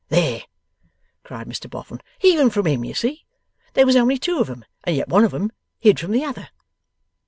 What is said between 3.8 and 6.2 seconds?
was only two of 'em, and yet one of 'em hid from